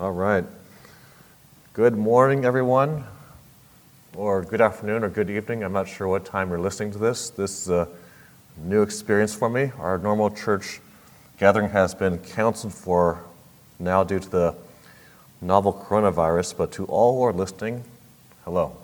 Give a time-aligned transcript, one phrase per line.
[0.00, 0.46] All right.
[1.74, 3.04] Good morning, everyone,
[4.16, 5.62] or good afternoon, or good evening.
[5.62, 7.28] I'm not sure what time you're listening to this.
[7.28, 7.86] This is a
[8.56, 9.72] new experience for me.
[9.78, 10.80] Our normal church
[11.38, 13.22] gathering has been canceled for
[13.78, 14.54] now due to the
[15.42, 17.84] novel coronavirus, but to all who are listening,
[18.46, 18.74] hello.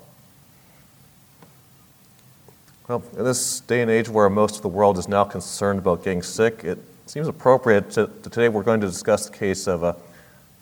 [2.87, 6.03] Well, in this day and age where most of the world is now concerned about
[6.03, 6.77] getting sick, it
[7.07, 9.95] seems appropriate to, to today we're going to discuss the case of a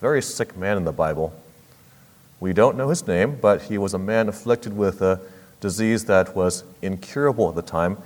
[0.06, 1.34] very sick man in the Bible.
[2.40, 5.20] We don't know his name, but he was a man afflicted with a
[5.62, 7.98] disease that was incurable at the time,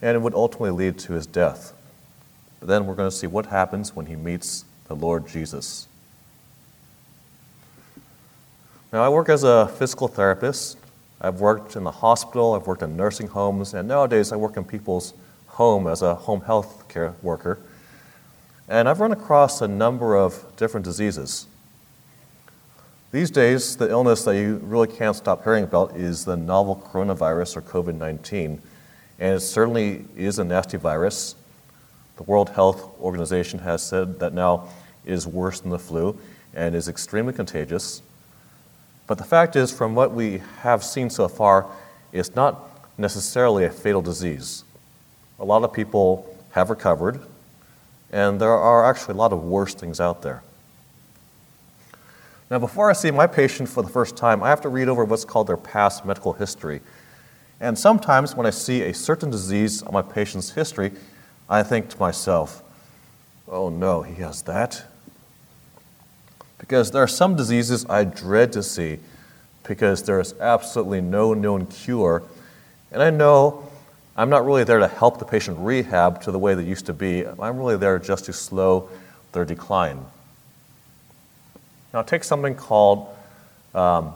[0.00, 1.72] and it would ultimately lead to his death.
[2.60, 5.88] But then we're going to see what happens when he meets the Lord Jesus.
[8.92, 10.78] Now, I work as a physical therapist.
[11.20, 14.62] I've worked in the hospital, I've worked in nursing homes, and nowadays I work in
[14.62, 15.14] people's
[15.48, 17.58] home as a home health care worker.
[18.70, 21.48] And I've run across a number of different diseases.
[23.10, 27.56] These days, the illness that you really can't stop hearing about is the novel coronavirus
[27.56, 28.62] or COVID 19.
[29.18, 31.34] And it certainly is a nasty virus.
[32.16, 34.68] The World Health Organization has said that now
[35.04, 36.16] is worse than the flu
[36.54, 38.02] and is extremely contagious.
[39.08, 41.66] But the fact is, from what we have seen so far,
[42.12, 44.62] it's not necessarily a fatal disease.
[45.40, 47.20] A lot of people have recovered,
[48.12, 50.42] and there are actually a lot of worse things out there.
[52.50, 55.04] Now, before I see my patient for the first time, I have to read over
[55.04, 56.80] what's called their past medical history.
[57.60, 60.90] And sometimes when I see a certain disease on my patient's history,
[61.48, 62.62] I think to myself,
[63.46, 64.84] oh no, he has that.
[66.58, 68.98] Because there are some diseases I dread to see
[69.62, 72.24] because there is absolutely no known cure.
[72.90, 73.69] And I know
[74.16, 76.92] I'm not really there to help the patient rehab to the way they used to
[76.92, 77.26] be.
[77.26, 78.88] I'm really there just to slow
[79.32, 80.04] their decline.
[81.94, 83.08] Now, take something called
[83.74, 84.12] um,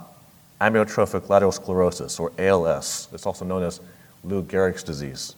[0.60, 3.08] amyotrophic lateral sclerosis, or ALS.
[3.12, 3.80] It's also known as
[4.22, 5.34] Lou Gehrig's disease.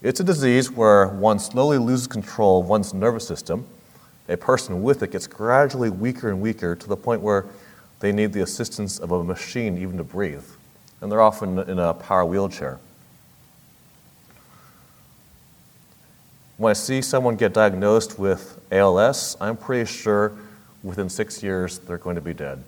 [0.00, 3.66] It's a disease where one slowly loses control of one's nervous system.
[4.28, 7.46] A person with it gets gradually weaker and weaker to the point where
[8.00, 10.44] they need the assistance of a machine even to breathe.
[11.00, 12.78] And they're often in a power wheelchair.
[16.58, 20.32] When I see someone get diagnosed with ALS, I'm pretty sure
[20.82, 22.64] within six years they're going to be dead.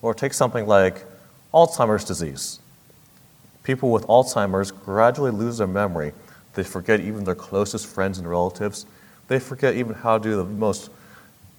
[0.00, 1.04] Or take something like
[1.52, 2.60] Alzheimer's disease.
[3.64, 6.12] People with Alzheimer's gradually lose their memory.
[6.54, 8.86] They forget even their closest friends and relatives.
[9.26, 10.90] They forget even how to do the most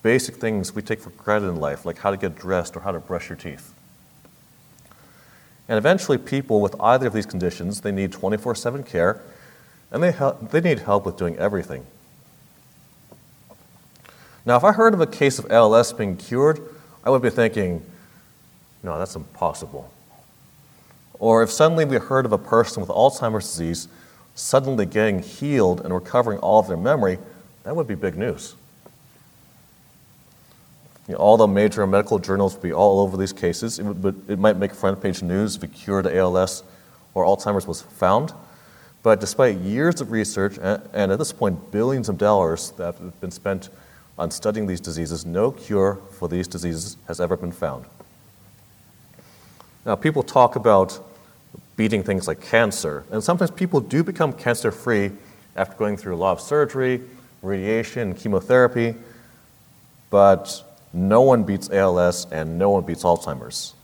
[0.01, 2.93] basic things we take for granted in life, like how to get dressed or how
[2.93, 3.73] to brush your teeth.
[5.67, 9.21] And eventually, people with either of these conditions, they need 24 7 care
[9.91, 11.85] and they, help, they need help with doing everything.
[14.45, 16.59] Now, if I heard of a case of ALS being cured,
[17.03, 17.83] I would be thinking,
[18.83, 19.91] no, that's impossible.
[21.19, 23.88] Or if suddenly we heard of a person with Alzheimer's disease
[24.35, 27.19] suddenly getting healed and recovering all of their memory,
[27.63, 28.56] that would be big news.
[31.07, 33.79] You know, all the major medical journals would be all over these cases.
[33.79, 36.63] It, would, it might make front page news if a cure to ALS
[37.13, 38.31] or Alzheimer's was found.
[39.01, 43.31] But despite years of research, and at this point, billions of dollars that have been
[43.31, 43.69] spent
[44.17, 47.85] on studying these diseases, no cure for these diseases has ever been found.
[49.85, 50.99] Now, people talk about
[51.77, 55.11] beating things like cancer, and sometimes people do become cancer free
[55.55, 57.01] after going through a lot of surgery,
[57.41, 58.95] radiation, chemotherapy,
[60.09, 60.61] but
[60.91, 63.75] no one beats ALS and no one beats Alzheimer's.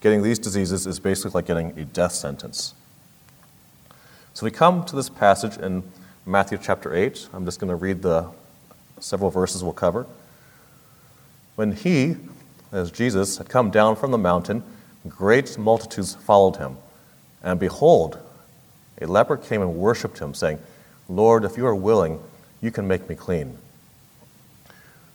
[0.00, 2.74] Getting these diseases is basically like getting a death sentence.
[4.38, 5.82] So we come to this passage in
[6.24, 7.30] Matthew chapter 8.
[7.32, 8.30] I'm just going to read the
[9.00, 10.06] several verses we'll cover.
[11.56, 12.14] When he,
[12.70, 14.62] as Jesus, had come down from the mountain,
[15.08, 16.76] great multitudes followed him.
[17.42, 18.20] And behold,
[19.00, 20.60] a leper came and worshipped him, saying,
[21.08, 22.20] Lord, if you are willing,
[22.60, 23.58] you can make me clean.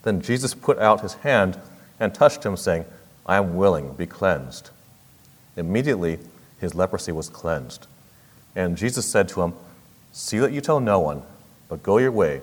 [0.02, 1.58] Then Jesus put out his hand
[1.98, 2.84] and touched him, saying,
[3.26, 4.72] I am willing, be cleansed.
[5.56, 6.20] Immediately
[6.60, 7.88] his leprosy was cleansed.
[8.56, 9.54] And Jesus said to him,
[10.12, 11.24] See that you tell no one,
[11.70, 12.42] but go your way,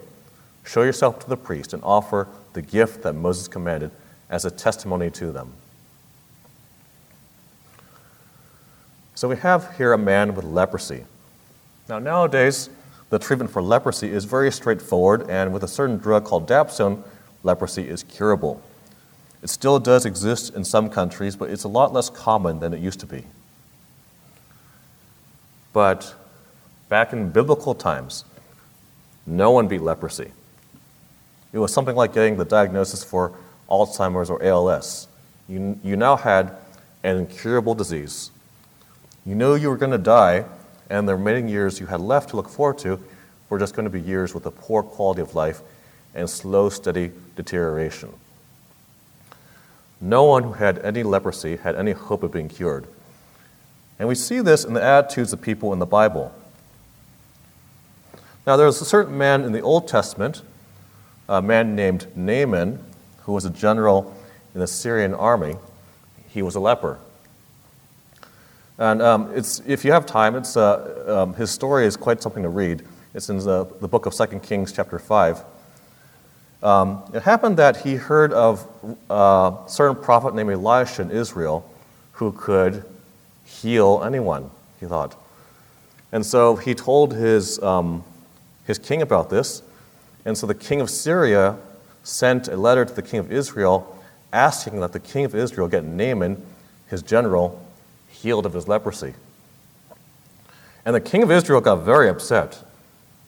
[0.65, 3.93] show yourself to the priest, and offer the gift that Moses commanded
[4.29, 5.53] as a testimony to them.
[9.15, 11.05] So we have here a man with leprosy.
[11.89, 12.71] Now, nowadays,
[13.11, 17.03] the treatment for leprosy is very straightforward, and with a certain drug called dapsone,
[17.43, 18.63] leprosy is curable.
[19.43, 22.81] It still does exist in some countries, but it's a lot less common than it
[22.81, 23.25] used to be.
[25.73, 26.15] But
[26.89, 28.25] back in biblical times,
[29.27, 30.33] no one beat leprosy.
[31.53, 33.33] It was something like getting the diagnosis for
[33.69, 35.09] Alzheimer's or ALS.
[35.49, 36.57] You, you now had
[37.03, 38.31] an incurable disease.
[39.25, 40.45] You knew you were going to die,
[40.89, 43.01] and the remaining years you had left to look forward to
[43.49, 45.61] were just going to be years with a poor quality of life
[46.15, 48.11] and slow, steady deterioration.
[50.01, 52.87] No one who had any leprosy had any hope of being cured.
[54.01, 56.35] And we see this in the attitudes of people in the Bible.
[58.47, 60.41] Now, there was a certain man in the Old Testament,
[61.29, 62.83] a man named Naaman,
[63.25, 64.17] who was a general
[64.55, 65.57] in the Syrian army.
[66.31, 66.99] He was a leper.
[68.79, 72.43] And um, it's, if you have time, it's, uh, um, his story is quite something
[72.43, 72.83] to read.
[73.13, 75.45] It's in the, the book of 2 Kings, chapter 5.
[76.63, 78.67] Um, it happened that he heard of
[79.11, 81.71] a uh, certain prophet named Elisha in Israel
[82.13, 82.83] who could
[83.51, 85.17] heal anyone, he thought.
[86.13, 88.05] And so he told his, um,
[88.67, 89.63] his king about this.
[90.25, 91.57] And so the king of Syria
[92.03, 93.97] sent a letter to the king of Israel
[94.33, 96.41] asking that the king of Israel get Naaman,
[96.89, 97.65] his general,
[98.09, 99.15] healed of his leprosy.
[100.85, 102.63] And the king of Israel got very upset.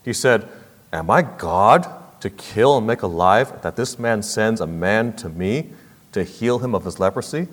[0.05, 0.49] He said,
[0.93, 1.87] Am I God
[2.21, 5.71] to kill and make alive that this man sends a man to me
[6.13, 7.49] to heal him of his leprosy?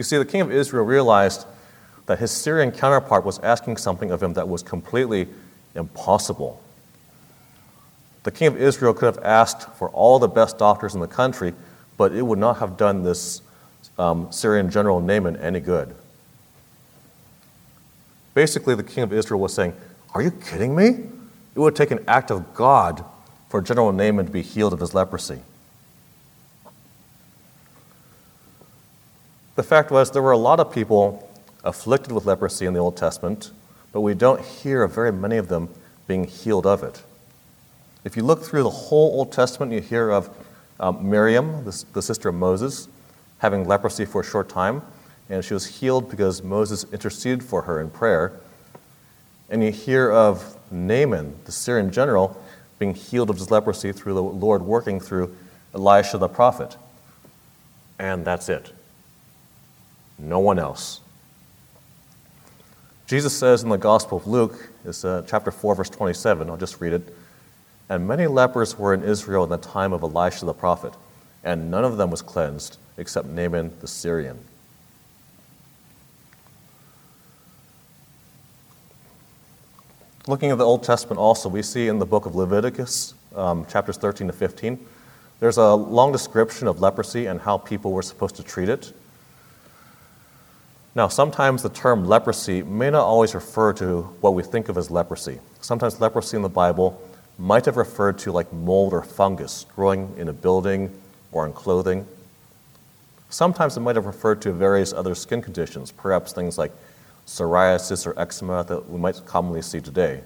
[0.00, 1.44] You see, the king of Israel realized
[2.06, 5.28] that his Syrian counterpart was asking something of him that was completely
[5.74, 6.58] impossible.
[8.22, 11.52] The king of Israel could have asked for all the best doctors in the country,
[11.98, 13.42] but it would not have done this
[13.98, 15.94] um, Syrian general Naaman any good.
[18.32, 19.74] Basically, the king of Israel was saying,
[20.14, 20.86] Are you kidding me?
[21.54, 23.04] It would take an act of God
[23.50, 25.40] for General Naaman to be healed of his leprosy.
[29.60, 31.30] The fact was, there were a lot of people
[31.64, 33.50] afflicted with leprosy in the Old Testament,
[33.92, 35.68] but we don't hear of very many of them
[36.06, 37.02] being healed of it.
[38.02, 40.30] If you look through the whole Old Testament, you hear of
[40.80, 42.88] um, Miriam, the, the sister of Moses,
[43.36, 44.80] having leprosy for a short time,
[45.28, 48.32] and she was healed because Moses interceded for her in prayer.
[49.50, 52.42] And you hear of Naaman, the Syrian general,
[52.78, 55.36] being healed of his leprosy through the Lord working through
[55.74, 56.78] Elisha the prophet.
[57.98, 58.72] And that's it.
[60.20, 61.00] No one else.
[63.06, 66.80] Jesus says in the Gospel of Luke, it's uh, chapter 4, verse 27, I'll just
[66.80, 67.16] read it.
[67.88, 70.94] And many lepers were in Israel in the time of Elisha the prophet,
[71.42, 74.38] and none of them was cleansed except Naaman the Syrian.
[80.28, 83.96] Looking at the Old Testament also, we see in the book of Leviticus, um, chapters
[83.96, 84.86] 13 to 15,
[85.40, 88.92] there's a long description of leprosy and how people were supposed to treat it.
[90.94, 94.90] Now, sometimes the term leprosy may not always refer to what we think of as
[94.90, 95.38] leprosy.
[95.60, 97.00] Sometimes leprosy in the Bible
[97.38, 100.90] might have referred to like mold or fungus growing in a building
[101.30, 102.06] or in clothing.
[103.28, 106.72] Sometimes it might have referred to various other skin conditions, perhaps things like
[107.24, 110.20] psoriasis or eczema that we might commonly see today.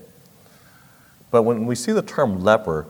[1.31, 2.87] But when we see the term leper,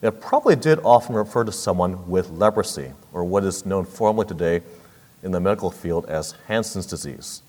[0.00, 4.62] it probably did often refer to someone with leprosy, or what is known formally today
[5.22, 7.42] in the medical field as Hansen's disease.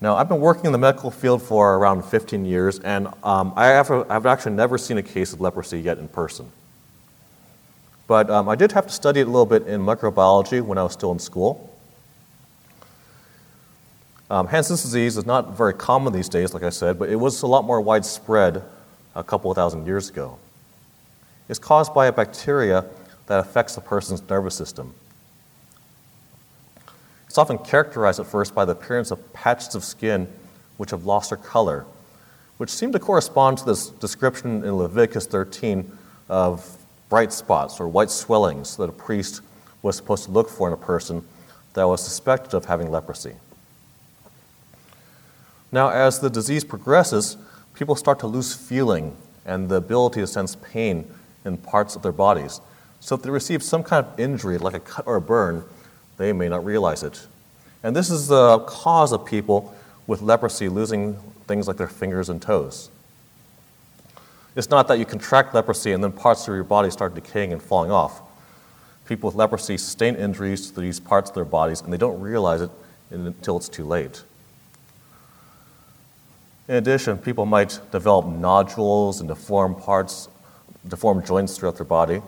[0.00, 3.66] Now, I've been working in the medical field for around 15 years, and um, I
[3.66, 6.52] have, I've actually never seen a case of leprosy yet in person.
[8.06, 10.84] But um, I did have to study it a little bit in microbiology when I
[10.84, 11.76] was still in school.
[14.30, 17.42] Um, Hansen's disease is not very common these days, like I said, but it was
[17.42, 18.62] a lot more widespread
[19.16, 20.38] a couple of thousand years ago.
[21.48, 22.84] It's caused by a bacteria
[23.26, 24.94] that affects the person's nervous system.
[27.28, 30.28] It's often characterized at first by the appearance of patches of skin
[30.78, 31.84] which have lost their color,
[32.56, 35.90] which seem to correspond to this description in Leviticus 13
[36.28, 39.42] of bright spots or white swellings that a priest
[39.82, 41.22] was supposed to look for in a person
[41.74, 43.34] that was suspected of having leprosy.
[45.70, 47.36] Now, as the disease progresses,
[47.74, 51.12] people start to lose feeling and the ability to sense pain
[51.44, 52.60] in parts of their bodies.
[53.00, 55.64] So, if they receive some kind of injury, like a cut or a burn,
[56.18, 57.26] they may not realize it.
[57.82, 59.74] And this is the cause of people
[60.06, 61.14] with leprosy losing
[61.46, 62.90] things like their fingers and toes.
[64.56, 67.62] It's not that you contract leprosy and then parts of your body start decaying and
[67.62, 68.20] falling off.
[69.06, 72.60] People with leprosy sustain injuries to these parts of their bodies and they don't realize
[72.60, 72.70] it
[73.10, 74.22] until it's too late.
[76.66, 80.28] In addition, people might develop nodules and deformed parts,
[80.86, 82.20] deformed joints throughout their body.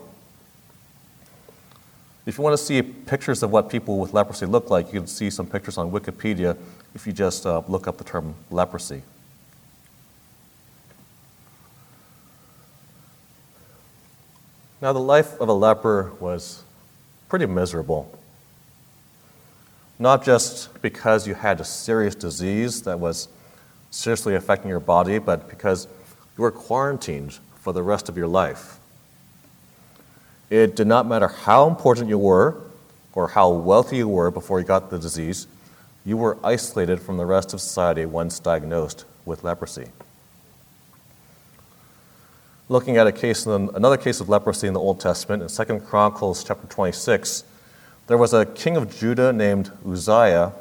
[2.25, 5.07] If you want to see pictures of what people with leprosy look like, you can
[5.07, 6.55] see some pictures on Wikipedia
[6.93, 9.01] if you just uh, look up the term leprosy.
[14.81, 16.63] Now, the life of a leper was
[17.29, 18.17] pretty miserable.
[19.99, 23.27] Not just because you had a serious disease that was
[23.91, 25.87] seriously affecting your body, but because
[26.37, 28.80] you were quarantined for the rest of your life.
[30.51, 32.57] It did not matter how important you were
[33.13, 35.47] or how wealthy you were before you got the disease,
[36.05, 39.87] you were isolated from the rest of society once diagnosed with leprosy.
[42.67, 46.43] Looking at a case, another case of leprosy in the Old Testament, in 2 Chronicles
[46.43, 47.45] chapter 26,
[48.07, 50.51] there was a king of Judah named Uzziah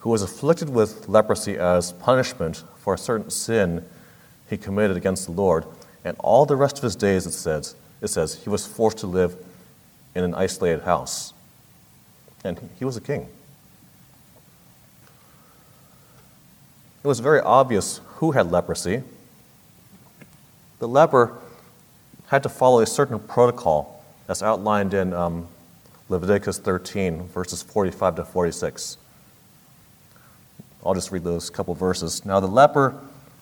[0.00, 3.84] who was afflicted with leprosy as punishment for a certain sin
[4.48, 5.64] he committed against the Lord.
[6.04, 9.06] And all the rest of his days, it says, it says he was forced to
[9.06, 9.36] live
[10.14, 11.32] in an isolated house.
[12.44, 13.28] And he was a king.
[17.02, 19.02] It was very obvious who had leprosy.
[20.78, 21.36] The leper
[22.28, 25.48] had to follow a certain protocol that's outlined in um,
[26.08, 28.96] Leviticus 13, verses 45 to 46.
[30.84, 32.24] I'll just read those couple verses.
[32.24, 32.98] Now, the leper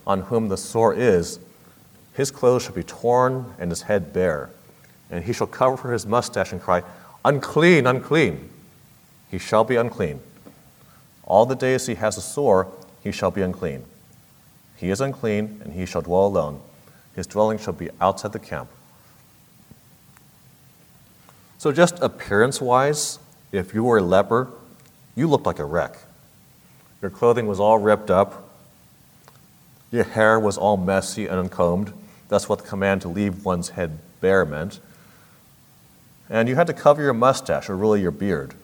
[0.06, 1.38] on whom the sore is,
[2.18, 4.50] his clothes shall be torn and his head bare,
[5.08, 6.82] and he shall cover for his mustache and cry,
[7.24, 8.50] Unclean, unclean.
[9.30, 10.18] He shall be unclean.
[11.22, 12.72] All the days he has a sore,
[13.04, 13.84] he shall be unclean.
[14.76, 16.60] He is unclean, and he shall dwell alone.
[17.14, 18.68] His dwelling shall be outside the camp.
[21.56, 23.20] So, just appearance wise,
[23.52, 24.48] if you were a leper,
[25.14, 25.96] you looked like a wreck.
[27.00, 28.50] Your clothing was all ripped up,
[29.92, 31.92] your hair was all messy and uncombed.
[32.28, 34.80] That's what the command to leave one's head bare meant.
[36.30, 38.54] And you had to cover your mustache, or really your beard.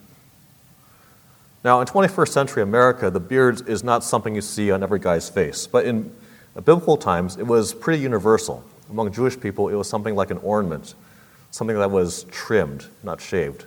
[1.64, 5.30] Now, in 21st century America, the beard is not something you see on every guy's
[5.30, 6.14] face, but in
[6.56, 8.62] biblical times, it was pretty universal.
[8.90, 10.94] Among Jewish people, it was something like an ornament,
[11.50, 13.64] something that was trimmed, not shaved.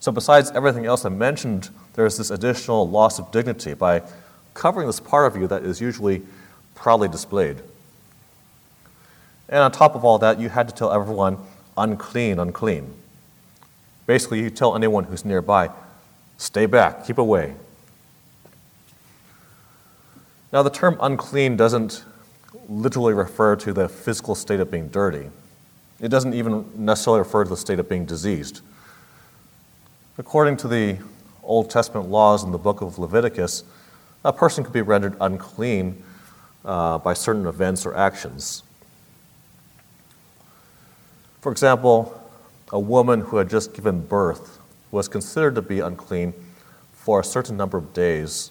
[0.00, 4.02] So, besides everything else I mentioned, there's this additional loss of dignity by
[4.54, 6.22] covering this part of you that is usually
[6.74, 7.58] proudly displayed.
[9.48, 11.38] And on top of all that, you had to tell everyone,
[11.76, 12.94] unclean, unclean.
[14.06, 15.70] Basically, you tell anyone who's nearby,
[16.36, 17.54] stay back, keep away.
[20.52, 22.04] Now, the term unclean doesn't
[22.68, 25.30] literally refer to the physical state of being dirty.
[26.00, 28.60] It doesn't even necessarily refer to the state of being diseased.
[30.18, 30.98] According to the
[31.42, 33.64] Old Testament laws in the book of Leviticus,
[34.24, 36.02] a person could be rendered unclean
[36.64, 38.63] uh, by certain events or actions.
[41.44, 42.18] For example,
[42.72, 44.60] a woman who had just given birth
[44.90, 46.32] was considered to be unclean
[46.94, 48.50] for a certain number of days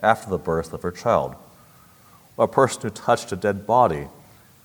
[0.00, 1.34] after the birth of her child.
[2.38, 4.06] A person who touched a dead body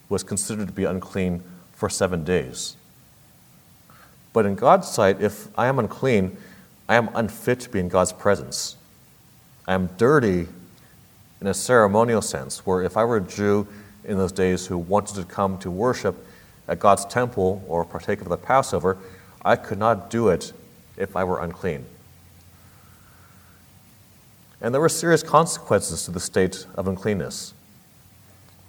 [0.07, 1.41] was considered to be unclean
[1.73, 2.77] for seven days.
[4.33, 6.37] But in God's sight, if I am unclean,
[6.87, 8.75] I am unfit to be in God's presence.
[9.67, 10.47] I am dirty
[11.41, 13.67] in a ceremonial sense, where if I were a Jew
[14.03, 16.23] in those days who wanted to come to worship
[16.67, 18.97] at God's temple or partake of the Passover,
[19.43, 20.53] I could not do it
[20.97, 21.85] if I were unclean.
[24.59, 27.53] And there were serious consequences to the state of uncleanness.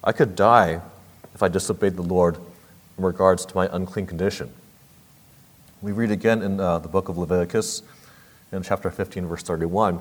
[0.04, 0.80] I could die
[1.34, 2.36] if I disobeyed the Lord
[2.96, 4.52] in regards to my unclean condition.
[5.80, 7.82] We read again in uh, the book of Leviticus,
[8.52, 10.00] in chapter 15, verse 31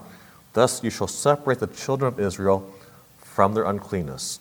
[0.53, 2.73] Thus you shall separate the children of Israel
[3.19, 4.39] from their uncleanness,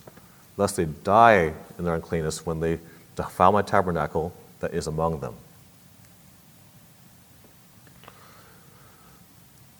[0.56, 2.78] lest they die in their uncleanness when they
[3.16, 5.34] defile my tabernacle that is among them.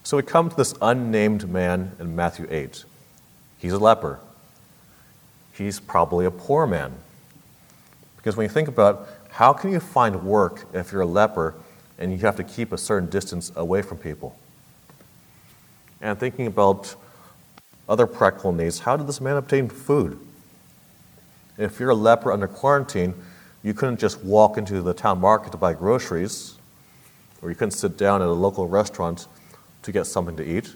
[0.03, 2.85] So we come to this unnamed man in Matthew 8.
[3.59, 4.21] He's a leper.
[5.53, 6.95] He's probably a poor man.
[8.17, 11.55] Because when you think about how can you find work if you're a leper
[11.99, 14.39] and you have to keep a certain distance away from people?
[16.01, 16.95] And thinking about
[17.89, 20.26] other practical needs, how did this man obtain food?
[21.59, 23.15] If you're a leper under quarantine,
[23.63, 26.55] you couldn't just walk into the town market to buy groceries,
[27.41, 29.27] or you couldn't sit down at a local restaurant
[29.83, 30.75] to get something to eat.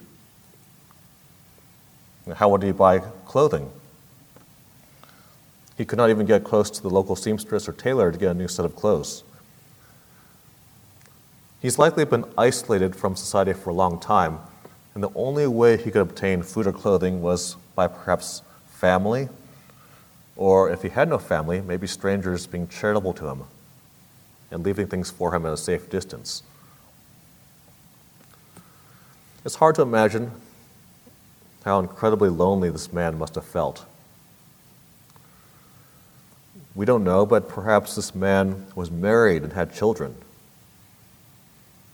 [2.35, 3.71] How would he buy clothing?
[5.77, 8.35] He could not even get close to the local seamstress or tailor to get a
[8.35, 9.25] new set of clothes.
[11.61, 14.39] He's likely been isolated from society for a long time,
[14.95, 19.29] and the only way he could obtain food or clothing was by perhaps family
[20.41, 23.45] or if he had no family, maybe strangers being charitable to him
[24.51, 26.43] and leaving things for him at a safe distance.
[29.45, 30.31] It's hard to imagine
[31.63, 33.85] how incredibly lonely this man must have felt.
[36.75, 40.15] We don't know, but perhaps this man was married and had children.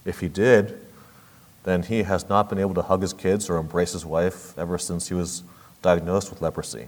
[0.05, 0.79] If he did,
[1.65, 4.77] then he has not been able to hug his kids or embrace his wife ever
[4.77, 5.43] since he was
[5.81, 6.87] diagnosed with leprosy.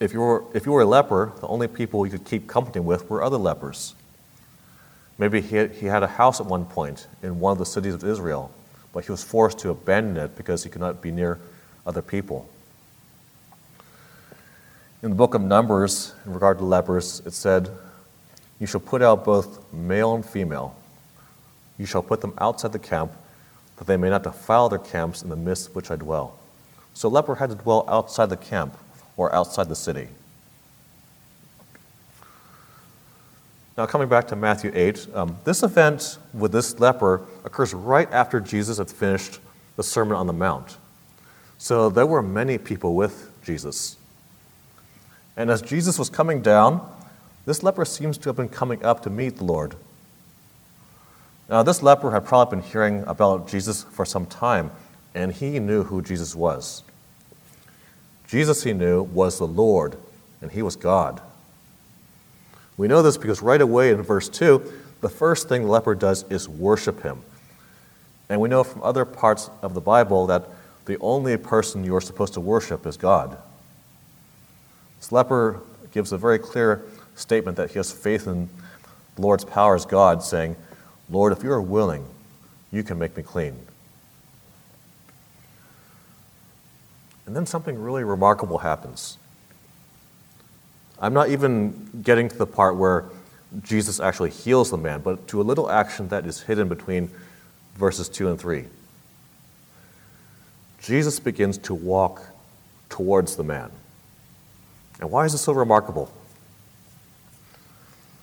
[0.00, 2.80] If you, were, if you were a leper, the only people you could keep company
[2.80, 3.94] with were other lepers.
[5.18, 7.94] Maybe he had, he had a house at one point in one of the cities
[7.94, 8.50] of Israel,
[8.92, 11.38] but he was forced to abandon it because he could not be near
[11.86, 12.48] other people.
[15.02, 17.70] In the book of Numbers, in regard to lepers, it said,
[18.58, 20.76] You shall put out both male and female
[21.78, 23.12] you shall put them outside the camp,
[23.76, 26.38] that they may not defile their camps in the midst of which I dwell.
[26.92, 28.76] So leper had to dwell outside the camp
[29.16, 30.08] or outside the city.
[33.76, 38.38] Now, coming back to Matthew 8, um, this event with this leper occurs right after
[38.38, 39.40] Jesus had finished
[39.76, 40.76] the Sermon on the Mount.
[41.58, 43.96] So there were many people with Jesus.
[45.36, 46.88] And as Jesus was coming down,
[47.46, 49.74] this leper seems to have been coming up to meet the Lord.
[51.48, 54.70] Now, this leper had probably been hearing about Jesus for some time,
[55.14, 56.84] and he knew who Jesus was.
[58.26, 59.96] Jesus, he knew, was the Lord,
[60.40, 61.20] and he was God.
[62.76, 66.24] We know this because right away in verse 2, the first thing the leper does
[66.30, 67.22] is worship him.
[68.28, 70.48] And we know from other parts of the Bible that
[70.86, 73.36] the only person you are supposed to worship is God.
[74.98, 75.60] This leper
[75.92, 76.82] gives a very clear
[77.14, 78.48] statement that he has faith in
[79.16, 80.56] the Lord's power as God, saying,
[81.08, 82.04] Lord, if you are willing,
[82.72, 83.56] you can make me clean.
[87.26, 89.18] And then something really remarkable happens.
[90.98, 93.04] I'm not even getting to the part where
[93.62, 97.10] Jesus actually heals the man, but to a little action that is hidden between
[97.76, 98.64] verses 2 and 3.
[100.80, 102.22] Jesus begins to walk
[102.90, 103.70] towards the man.
[105.00, 106.12] And why is this so remarkable?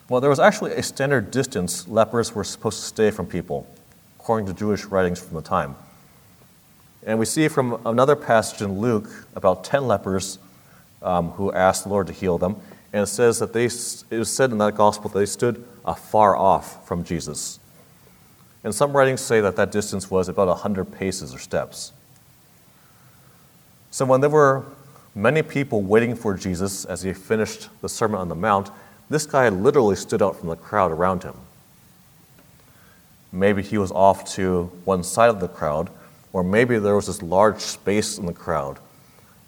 [0.10, 3.68] Well, there was actually a standard distance lepers were supposed to stay from people,
[4.20, 5.76] according to Jewish writings from the time.
[7.06, 10.38] And we see from another passage in Luke about 10 lepers
[11.02, 12.58] um, who asked the Lord to heal them.
[12.94, 16.36] And it says that they, it was said in that gospel that they stood afar
[16.36, 17.60] off from Jesus.
[18.64, 21.94] And some writings say that that distance was about 100 paces or steps.
[23.90, 24.66] So when there were
[25.16, 28.70] many people waiting for Jesus as he finished the Sermon on the Mount,
[29.10, 31.36] this guy literally stood out from the crowd around him.
[33.32, 35.90] Maybe he was off to one side of the crowd,
[36.34, 38.80] or maybe there was this large space in the crowd,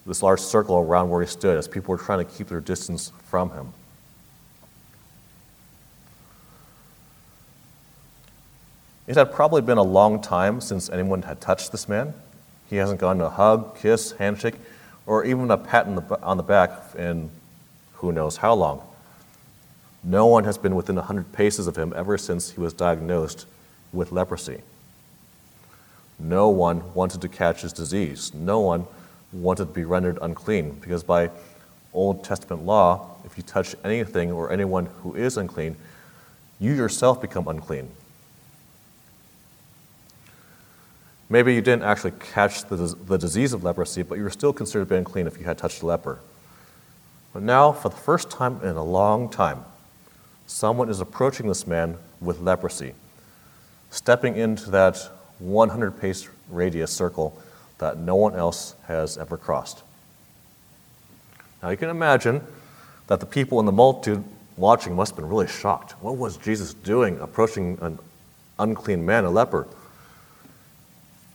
[0.06, 3.12] this large circle around where he stood as people were trying to keep their distance
[3.26, 3.74] from him.
[9.06, 12.14] It had probably been a long time since anyone had touched this man.
[12.70, 14.56] He hasn't gotten a hug, kiss, handshake,
[15.06, 15.88] or even a pat
[16.22, 17.30] on the back in
[17.96, 18.82] who knows how long.
[20.04, 23.46] No one has been within 100 paces of him ever since he was diagnosed
[23.92, 24.62] with leprosy.
[26.24, 28.34] No one wanted to catch his disease.
[28.34, 28.88] No one
[29.34, 31.30] wanted to be rendered unclean because, by
[31.94, 35.76] Old Testament law, if you touch anything or anyone who is unclean,
[36.60, 37.90] you yourself become unclean.
[41.30, 44.88] Maybe you didn't actually catch the, the disease of leprosy, but you were still considered
[44.88, 46.20] being clean if you had touched a leper.
[47.34, 49.66] But now, for the first time in a long time,
[50.48, 52.94] someone is approaching this man with leprosy,
[53.90, 57.38] stepping into that 100 pace radius circle
[57.80, 59.84] that no one else has ever crossed.
[61.62, 62.42] Now you can imagine
[63.08, 64.24] that the people in the multitude
[64.58, 65.94] watching must have been really shocked.
[66.02, 68.00] What was Jesus doing approaching an
[68.60, 69.68] unclean man, a leper?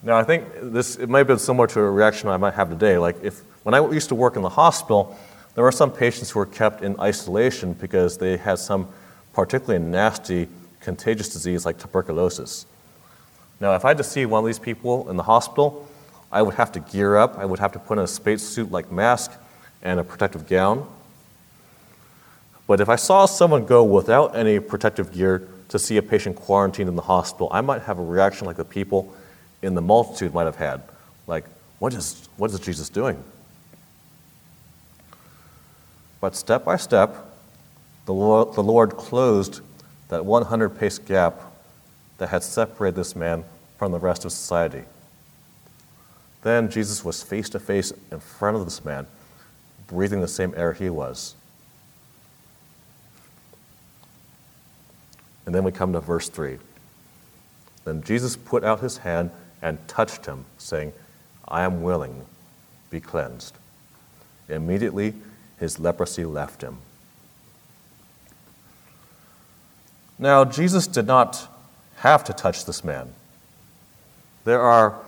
[0.02, 2.70] Now I think this it might have been similar to a reaction I might have
[2.70, 2.98] today.
[2.98, 5.16] Like if when I used to work in the hospital,
[5.54, 8.88] there were some patients who were kept in isolation because they had some
[9.32, 10.48] particularly nasty
[10.80, 12.64] contagious disease like tuberculosis.
[13.60, 15.88] Now, if I had to see one of these people in the hospital,
[16.30, 17.38] I would have to gear up.
[17.38, 19.32] I would have to put on a spacesuit like mask
[19.82, 20.88] and a protective gown.
[22.66, 26.88] But if I saw someone go without any protective gear to see a patient quarantined
[26.88, 29.12] in the hospital, I might have a reaction like the people
[29.62, 30.82] in the multitude might have had.
[31.26, 31.44] Like,
[31.78, 33.22] what is, what is Jesus doing?
[36.20, 37.16] But step by step,
[38.06, 39.60] the Lord, the Lord closed
[40.08, 41.40] that 100 pace gap
[42.18, 43.44] that had separated this man
[43.78, 44.84] from the rest of society.
[46.42, 49.06] Then Jesus was face to face in front of this man,
[49.86, 51.34] breathing the same air he was.
[55.46, 56.58] And then we come to verse 3.
[57.84, 59.30] Then Jesus put out his hand
[59.62, 60.92] and touched him, saying,
[61.46, 62.26] I am willing,
[62.90, 63.54] be cleansed.
[64.48, 65.14] Immediately,
[65.58, 66.78] his leprosy left him.
[70.18, 71.48] Now, Jesus did not
[71.98, 73.12] have to touch this man.
[74.44, 74.98] There are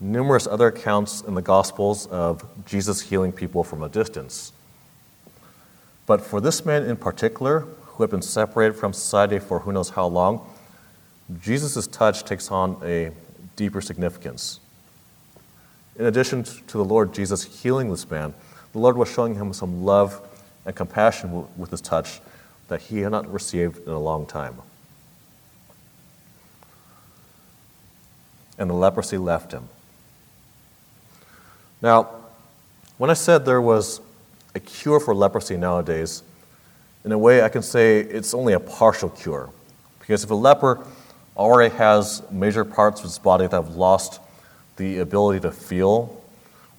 [0.00, 4.52] numerous other accounts in the Gospels of Jesus healing people from a distance.
[6.06, 9.90] But for this man in particular, who had been separated from society for who knows
[9.90, 10.46] how long,
[11.40, 13.12] Jesus' touch takes on a
[13.56, 14.58] deeper significance.
[15.96, 18.34] In addition to the Lord Jesus healing this man,
[18.72, 20.26] the Lord was showing him some love
[20.66, 22.20] and compassion with his touch
[22.68, 24.56] that he had not received in a long time.
[28.60, 29.68] And the leprosy left him.
[31.82, 32.10] Now,
[32.98, 34.00] when I said there was
[34.54, 36.22] a cure for leprosy nowadays,
[37.04, 39.50] in a way I can say it's only a partial cure.
[39.98, 40.84] Because if a leper
[41.36, 44.20] already has major parts of his body that have lost
[44.76, 46.22] the ability to feel,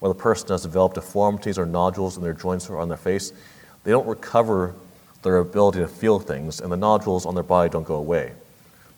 [0.00, 3.32] or the person has developed deformities or nodules in their joints or on their face,
[3.84, 4.74] they don't recover
[5.22, 8.32] their ability to feel things, and the nodules on their body don't go away.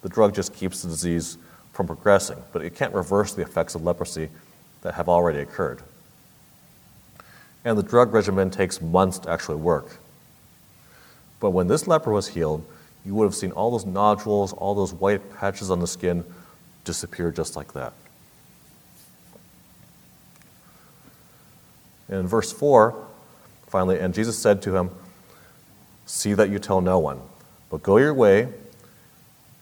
[0.03, 1.39] The drug just keeps the disease
[1.75, 4.31] from progressing, but it can't reverse the effects of leprosy
[4.83, 5.83] that have already occurred.
[7.65, 9.99] And the drug regimen takes months to actually work.
[11.41, 12.65] But when this leper was healed,
[13.05, 16.25] you would have seen all those nodules, all those white patches on the skin
[16.85, 17.93] disappear just like that.
[22.09, 22.95] And in verse 4,
[23.67, 24.91] finally, and Jesus said to him,
[26.07, 27.21] See that you tell no one,
[27.69, 28.49] but go your way,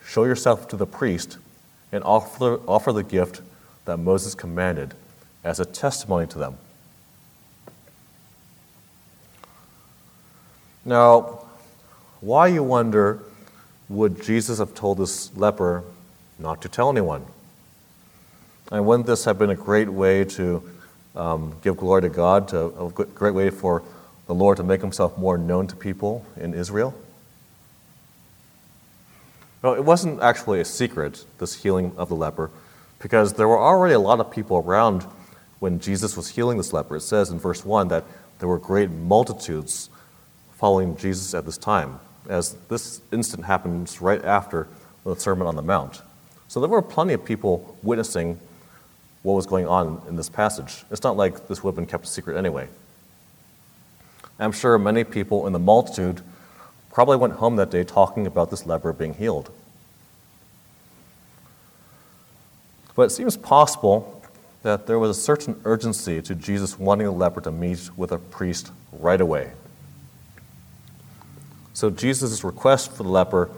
[0.05, 1.38] show yourself to the priest,
[1.93, 3.43] and offer, offer the gift
[3.85, 4.95] that Moses commanded
[5.45, 6.57] as a testimony to them.
[10.85, 11.45] Now,
[12.21, 13.21] why, you wonder,
[13.89, 15.85] would Jesus have told this leper
[16.39, 17.25] not to tell anyone?
[18.71, 20.63] And wouldn't this have been a great way to
[21.15, 23.83] um, give glory to God, to, a great way for
[24.27, 26.95] the Lord to make himself more known to people in Israel?
[29.62, 32.51] No, it wasn't actually a secret, this healing of the leper,
[32.98, 35.05] because there were already a lot of people around
[35.61, 36.96] when Jesus was healing this leper.
[36.96, 38.05] It says in verse 1 that
[38.40, 39.88] there were great multitudes
[40.59, 44.66] following Jesus at this time, as this incident happens right after
[45.05, 46.03] the Sermon on the Mount.
[46.48, 48.38] So there were plenty of people witnessing
[49.22, 50.85] what was going on in this passage.
[50.90, 52.68] It's not like this would have been kept a secret anyway.
[54.38, 56.20] I'm sure many people in the multitude
[56.93, 59.51] probably went home that day talking about this leper being healed.
[62.95, 64.23] But it seems possible
[64.63, 68.19] that there was a certain urgency to Jesus wanting the leper to meet with a
[68.19, 69.53] priest right away.
[71.73, 73.51] So Jesus' request for the leper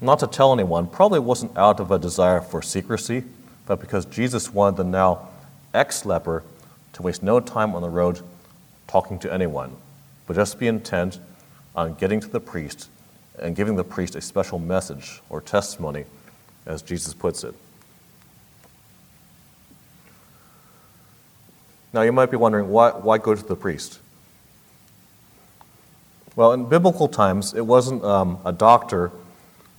[0.00, 3.22] not to tell anyone probably wasn't out of a desire for secrecy,
[3.66, 5.28] but because Jesus wanted the now
[5.72, 6.42] ex leper
[6.94, 8.20] to waste no time on the road
[8.88, 9.76] talking to anyone,
[10.26, 11.20] but just be intent
[11.74, 12.88] on getting to the priest
[13.38, 16.04] and giving the priest a special message or testimony,
[16.66, 17.54] as Jesus puts it.
[21.92, 23.98] Now, you might be wondering why, why go to the priest?
[26.34, 29.12] Well, in biblical times, it wasn't um, a doctor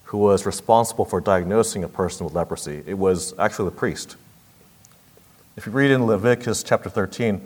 [0.05, 4.15] who was responsible for diagnosing a person with leprosy, it was actually the priest.
[5.55, 7.41] If you read in Leviticus chapter 13,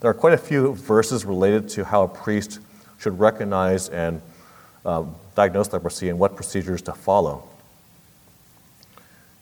[0.00, 2.58] there are quite a few verses related to how a priest
[2.98, 4.20] should recognize and
[4.84, 7.48] um, diagnose leprosy and what procedures to follow.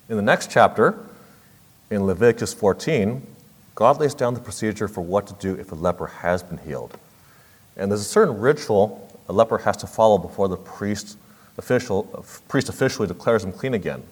[0.09, 0.99] In the next chapter,
[1.90, 3.27] in Leviticus 14,
[3.75, 6.97] God lays down the procedure for what to do if a leper has been healed.
[7.77, 11.19] And there's a certain ritual a leper has to follow before the priest,
[11.59, 12.05] official,
[12.49, 14.03] priest officially declares him clean again.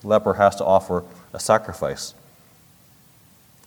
[0.00, 2.14] The leper has to offer a sacrifice.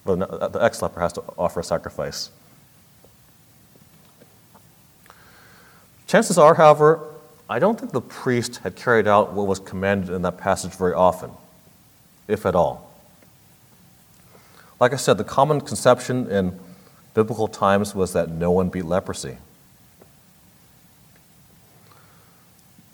[0.04, 2.30] Well, the ex leper has to offer a sacrifice.
[6.08, 7.00] Chances are, however,
[7.50, 10.94] I don't think the priest had carried out what was commanded in that passage very
[10.94, 11.32] often,
[12.28, 12.92] if at all.
[14.80, 16.60] Like I said, the common conception in
[17.14, 19.38] biblical times was that no one beat leprosy.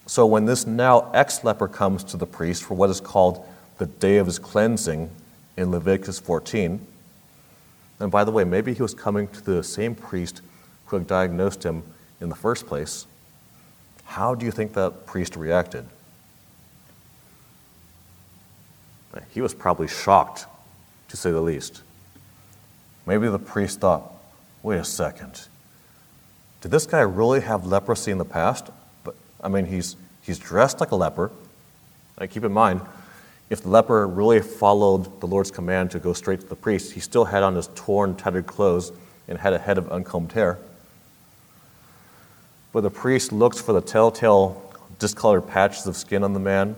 [0.06, 3.46] So when this now ex leper comes to the priest for what is called
[3.78, 5.10] the day of his cleansing
[5.58, 6.86] in Leviticus 14,
[8.00, 10.42] and by the way, maybe he was coming to the same priest
[10.88, 11.84] who had diagnosed him
[12.22, 13.08] in the first place,
[14.06, 15.86] how do you think that priest reacted?
[19.32, 20.46] He was probably shocked,
[21.10, 21.82] to say the least.
[23.06, 24.14] Maybe the priest thought,
[24.64, 25.48] wait a second.
[26.62, 28.70] Did this guy really have leprosy in the past?
[29.04, 31.32] But I mean, he's, he's dressed like a leper.
[32.30, 32.82] keep in mind,
[33.50, 37.00] if the leper really followed the Lord's command to go straight to the priest, he
[37.00, 38.94] still had on his torn, tattered clothes
[39.28, 40.58] and had a head of uncombed hair.
[42.74, 44.62] But the priest looks for the telltale
[45.00, 46.76] discolored patches of skin on the man.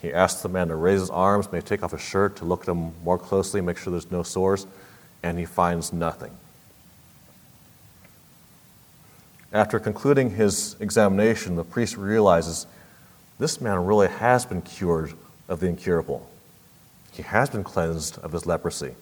[0.00, 2.62] He asks the man to raise his arms, maybe take off his shirt to look
[2.62, 4.66] at him more closely, make sure there's no sores,
[5.22, 6.30] and he finds nothing.
[9.52, 12.66] After concluding his examination, the priest realizes
[13.38, 15.14] this man really has been cured
[15.48, 16.28] of the incurable.
[17.12, 18.94] He has been cleansed of his leprosy.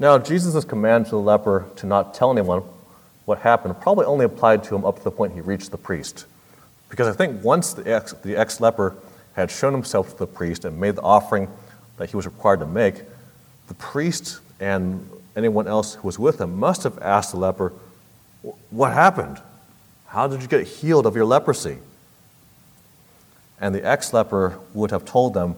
[0.00, 2.62] Now, Jesus' command to the leper to not tell anyone
[3.26, 6.24] what happened probably only applied to him up to the point he reached the priest.
[6.88, 8.96] Because I think once the ex, leper
[9.34, 11.48] had shown himself to the priest and made the offering
[11.98, 13.02] that he was required to make,
[13.68, 17.70] the priest and anyone else who was with him must have asked the leper,
[18.70, 19.38] What happened?
[20.06, 21.76] How did you get healed of your leprosy?
[23.60, 25.56] And the ex leper would have told them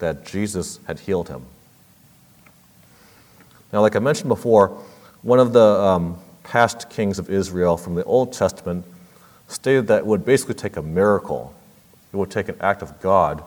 [0.00, 1.46] that Jesus had healed him.
[3.72, 4.68] Now, like I mentioned before,
[5.22, 8.84] one of the um, past kings of Israel from the Old Testament
[9.48, 11.54] stated that it would basically take a miracle,
[12.12, 13.44] it would take an act of God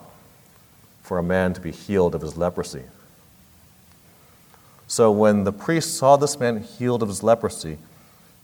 [1.01, 2.83] for a man to be healed of his leprosy.
[4.87, 7.77] So when the priest saw this man healed of his leprosy,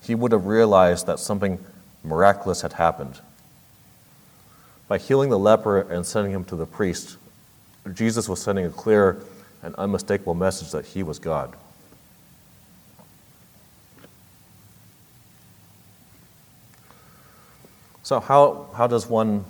[0.02, 1.63] he would have realized that something
[2.04, 3.20] miraculous had happened.
[4.88, 7.18] By healing the leper and sending him to the priest,
[7.94, 9.22] Jesus was sending a clear
[9.62, 11.56] and unmistakable message that he was God.
[18.10, 19.45] So, how, how does one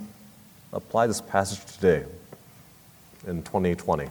[0.74, 2.04] apply this passage today
[3.26, 4.10] in 2020?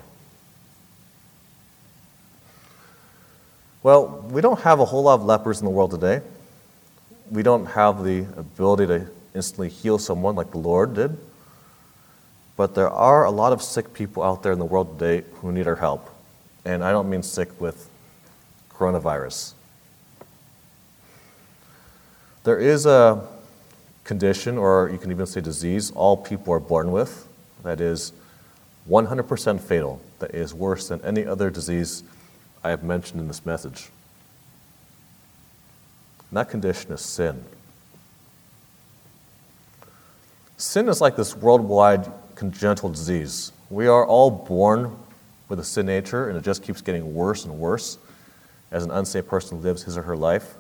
[3.84, 6.22] Well, we don't have a whole lot of lepers in the world today.
[7.30, 11.16] We don't have the ability to instantly heal someone like the Lord did.
[12.56, 15.52] But there are a lot of sick people out there in the world today who
[15.52, 16.10] need our help.
[16.66, 17.88] And I don't mean sick with
[18.72, 19.54] coronavirus.
[22.46, 23.28] There is a
[24.10, 27.28] condition, or you can even say disease, all people are born with,
[27.62, 28.12] that is
[28.90, 32.04] 100% fatal, that is worse than any other disease
[32.64, 33.90] I have mentioned in this message.
[36.32, 37.46] And that condition is sin.
[40.58, 43.52] Sin is like this worldwide congenital disease.
[43.70, 44.96] We are all born
[45.50, 48.00] with a sin nature, and it just keeps getting worse and worse
[48.72, 50.56] as an unsaved person lives his or her life.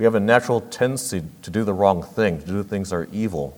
[0.00, 3.08] We have a natural tendency to do the wrong thing, to do things that are
[3.12, 3.54] evil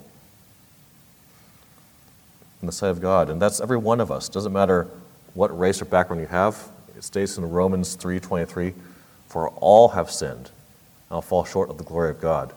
[2.61, 3.31] in the sight of God.
[3.31, 4.29] And that's every one of us.
[4.29, 4.89] Doesn't matter
[5.35, 6.69] what race or background you have.
[6.99, 8.75] It states in Romans 3:23,
[9.29, 10.51] "For all have sinned
[11.13, 12.53] and fall short of the glory of God."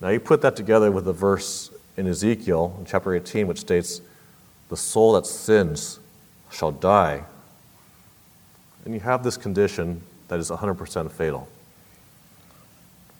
[0.00, 4.00] Now you put that together with the verse in Ezekiel in chapter 18 which states,
[4.70, 5.98] "The soul that sins
[6.50, 7.24] shall die."
[8.86, 11.46] And you have this condition that is 100% fatal.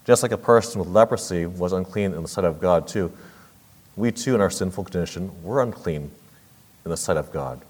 [0.09, 3.13] Just like a person with leprosy was unclean in the sight of God, too,
[3.95, 6.11] we too, in our sinful condition, were unclean
[6.87, 7.61] in the sight of God.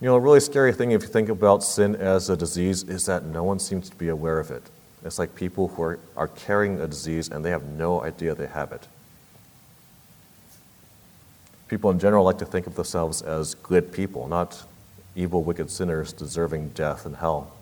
[0.00, 3.06] You know, a really scary thing if you think about sin as a disease is
[3.06, 4.64] that no one seems to be aware of it.
[5.04, 8.48] It's like people who are, are carrying a disease and they have no idea they
[8.48, 8.88] have it.
[11.68, 14.64] People in general like to think of themselves as good people, not
[15.14, 17.52] evil, wicked sinners deserving death and hell.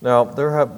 [0.00, 0.70] Now, there have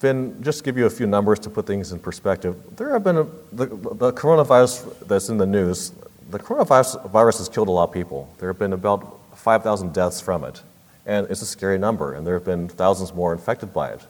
[0.00, 3.04] been, just to give you a few numbers to put things in perspective, there have
[3.04, 5.92] been, a, the, the coronavirus that's in the news,
[6.30, 8.32] the coronavirus virus has killed a lot of people.
[8.38, 10.62] There have been about 5,000 deaths from it.
[11.06, 14.00] And it's a scary number, and there have been thousands more infected by it.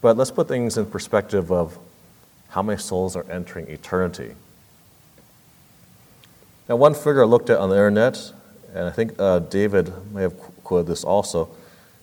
[0.00, 1.78] But let's put things in perspective of
[2.48, 4.34] how many souls are entering eternity.
[6.68, 8.32] Now, one figure I looked at on the internet,
[8.74, 11.48] and I think uh, David may have quoted this also,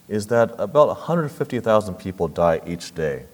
[0.08, 3.26] is that about 150,000 people die each day.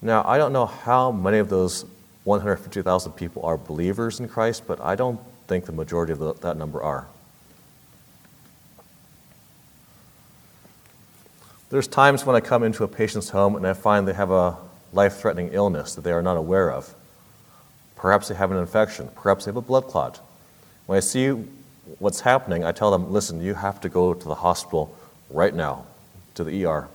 [0.00, 1.84] Now, I don't know how many of those
[2.24, 6.56] 150,000 people are believers in Christ, but I don't think the majority of the, that
[6.56, 7.06] number are.
[11.70, 14.56] There's times when I come into a patient's home and I find they have a
[14.92, 16.94] life threatening illness that they are not aware of.
[17.96, 20.20] Perhaps they have an infection, perhaps they have a blood clot.
[20.86, 21.44] When I see
[21.98, 24.96] what's happening, I tell them, listen, you have to go to the hospital
[25.30, 25.86] right now,
[26.34, 26.88] to the ER.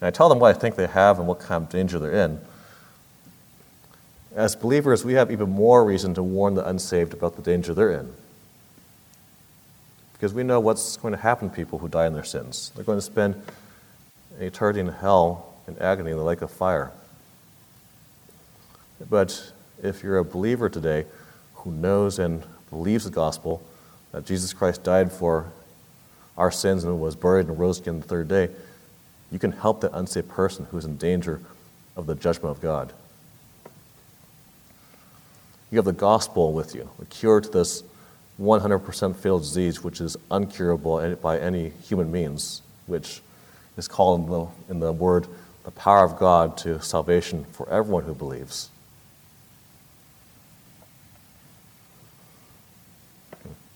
[0.00, 2.12] And I tell them what I think they have and what kind of danger they're
[2.12, 2.40] in.
[4.34, 7.92] As believers, we have even more reason to warn the unsaved about the danger they're
[7.92, 8.12] in.
[10.12, 12.72] Because we know what's going to happen to people who die in their sins.
[12.74, 13.40] They're going to spend
[14.40, 16.90] eternity in hell in agony in the lake of fire.
[19.08, 21.06] But if you're a believer today
[21.54, 22.42] who knows and
[22.74, 23.62] believes the gospel,
[24.10, 25.46] that Jesus Christ died for
[26.36, 28.48] our sins and was buried and rose again the third day,
[29.30, 31.40] you can help that unsaved person who's in danger
[31.96, 32.92] of the judgment of God.
[35.70, 37.84] You have the gospel with you, a cure to this
[38.40, 43.22] 100% fatal disease, which is uncurable by any human means, which
[43.76, 45.28] is called in the, in the word
[45.62, 48.70] the power of God to salvation for everyone who believes.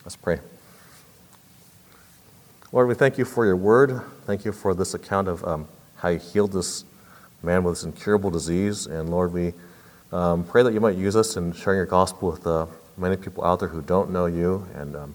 [0.08, 0.40] Let's pray.
[2.72, 4.00] Lord, we thank you for your word.
[4.24, 6.86] Thank you for this account of um, how you healed this
[7.42, 8.86] man with this incurable disease.
[8.86, 9.52] And Lord, we
[10.10, 12.64] um, pray that you might use us in sharing your gospel with uh,
[12.96, 15.14] many people out there who don't know you and um,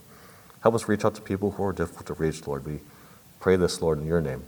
[0.62, 2.64] help us reach out to people who are difficult to reach, Lord.
[2.64, 2.80] We
[3.40, 4.44] pray this, Lord, in your name.